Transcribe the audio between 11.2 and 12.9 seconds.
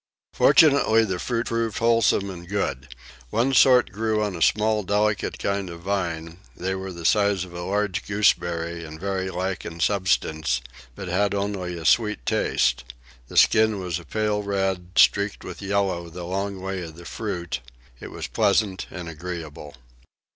only a sweet taste;